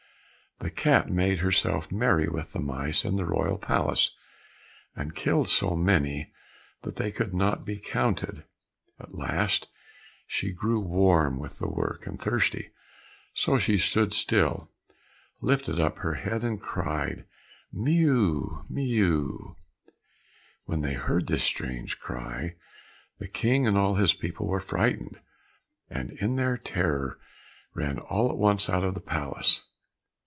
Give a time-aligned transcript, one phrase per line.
[0.59, 4.11] The cat made herself merry with the mice in the royal palace,
[4.95, 6.31] and killed so many
[6.83, 8.43] that they could not be counted.
[8.99, 9.69] At last
[10.27, 12.73] she grew warm with the work and thirsty,
[13.33, 14.69] so she stood still,
[15.41, 17.25] lifted up her head and cried,
[17.73, 18.63] "Mew.
[18.69, 19.55] Mew!"
[20.65, 22.55] When they heard this strange cry,
[23.17, 25.19] the King and all his people were frightened,
[25.89, 27.19] and in their terror
[27.73, 29.63] ran all at once out of the palace.